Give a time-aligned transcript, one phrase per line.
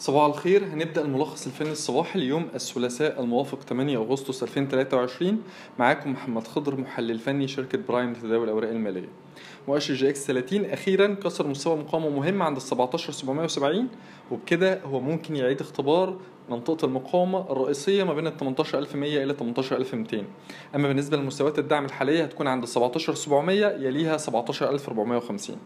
[0.00, 0.64] صباح الخير.
[0.64, 5.42] هنبدأ الملخص الفني الصباحي ليوم الثلاثاء الموافق 8 أغسطس 2023
[5.78, 9.08] معاكم محمد خضر محلل فني شركة برايم لتداول الأوراق المالية.
[9.68, 13.88] مؤشر EGX 30 أخيرا كسر مستوى مقاومة مهم عند ال 17770
[14.30, 16.16] وبكده هو ممكن يعيد اختبار
[16.50, 20.24] منطقة المقاومة الرئيسية ما بين ال 18100 إلى 18200
[20.74, 25.56] أما بالنسبة لمستويات الدعم الحالية هتكون عند 17700 يليها 17450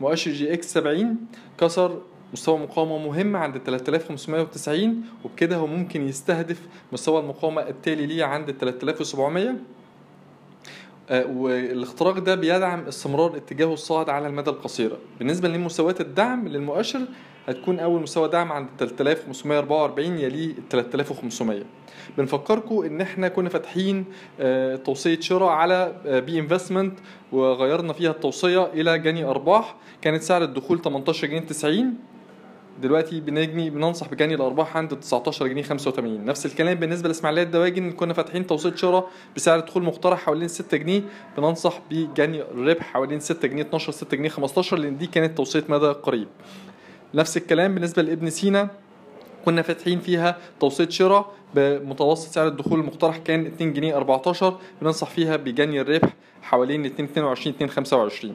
[0.00, 1.16] مؤشر جي إكس 70
[1.58, 2.00] كسر
[2.32, 6.60] مستوى مقاومة مهم عند 3590 وبكده هو ممكن يستهدف
[6.92, 9.54] مستوى المقاومة التالي ليه عند 3700
[11.10, 14.96] آه، والاختراق ده بيدعم استمرار اتجاهه الصاعد على المدى القصير.
[15.18, 17.00] بالنسبة لمستويات الدعم للمؤشر
[17.48, 21.62] هتكون أول مستوى دعم عند 3544 يليه 3500
[22.18, 24.04] بنفكركم إن إحنا كنا فاتحين
[24.40, 25.92] آه، توصية شراء على
[26.26, 26.98] بي انفستمنت
[27.32, 31.94] وغيرنا فيها التوصية إلى جني أرباح كانت سعر الدخول 18 جنيه 90
[32.80, 38.12] دلوقتي بنجني بننصح بجني الأرباح عند 19 جنيه 85 نفس الكلام بالنسبة لاسماعيليه الدواجن كنا
[38.14, 41.02] فاتحين توصيل شراء بسعر دخول مقترح حوالين 6 جنيه.
[41.36, 45.86] بننصح بجني الربح حوالين 6 جنيه 12 6 جنيه 15 لأن دي كانت توصية مدى
[45.86, 46.28] قريب.
[47.14, 48.68] نفس الكلام بالنسبة لابن سينا
[49.44, 55.36] كنا فاتحين فيها توصية شراء بمتوسط سعر الدخول المقترح كان 2 جنيه 14 بننصح فيها
[55.36, 56.08] بجني الربح
[56.42, 58.34] حوالين 2 22 2 25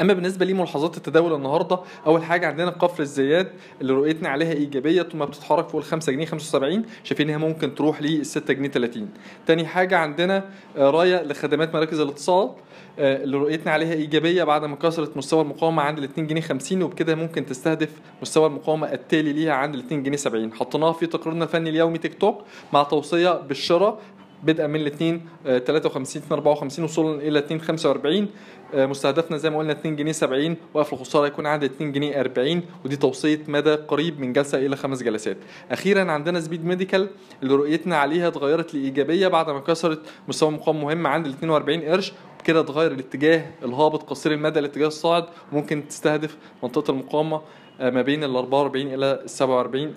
[0.00, 3.50] أما بالنسبة لملاحظات التداول النهارده أول حاجة عندنا قفر الزياد
[3.80, 8.02] اللي رؤيتنا عليها إيجابية ثم بتتحرك فوق ال 5 جنيه 75 شايفين إنها ممكن تروح
[8.02, 9.08] ل 6 جنيه 30
[9.46, 10.44] تاني حاجة عندنا
[10.76, 12.50] آه، رايه لخدمات مراكز الاتصال
[12.98, 16.82] آه، اللي رؤيتنا عليها إيجابية بعد ما كسرت مستوى المقاومة عند ال 2 جنيه 50
[16.82, 17.90] وبكده ممكن تستهدف
[18.22, 22.14] مستوى المقاومة التالي ليها عند ال 2 جنيه 70 حطيناها في تقريرنا الفني اليومي تيك
[22.14, 22.42] توك
[22.72, 24.00] مع توصية بالشراء
[24.44, 28.28] بدءا من الاثنين 53 2 54 وصولا إلى 2 45
[28.74, 32.62] آه، مستهدفنا زي ما قلنا 2 جنيه 70 وقف الخسارة يكون عند 2 جنيه 40
[32.84, 35.36] ودي توصية مدى قريب من جلسة إلى خمس جلسات.
[35.70, 37.08] أخيرا عندنا سبيد ميديكال
[37.42, 42.12] اللي رؤيتنا عليها اتغيرت لإيجابية بعد ما كسرت مستوى مقاومه مهم عند ال 42 قرش
[42.44, 47.40] كده اتغير الاتجاه الهابط قصير المدى الاتجاه الصاعد وممكن تستهدف منطقة المقاومة
[47.80, 49.94] آه، ما بين ال 44 إلى ال 47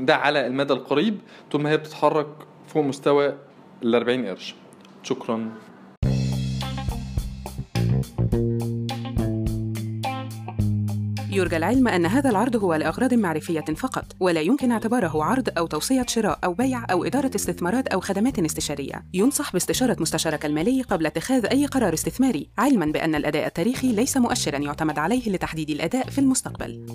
[0.00, 1.18] ده على المدى القريب
[1.50, 2.26] طول ما هي بتتحرك
[2.66, 3.34] فوق مستوى
[3.84, 4.54] ال 40 قرش.
[5.02, 5.50] شكرا.
[11.30, 16.06] يرجى العلم أن هذا العرض هو لأغراض معرفية فقط ولا يمكن اعتباره عرض أو توصية
[16.08, 19.04] شراء أو بيع أو إدارة استثمارات أو خدمات استشارية.
[19.14, 24.58] ينصح باستشارة مستشارك المالي قبل اتخاذ أي قرار استثماري علما بأن الأداء التاريخي ليس مؤشرا
[24.58, 26.86] يعتمد عليه لتحديد الأداء في المستقبل.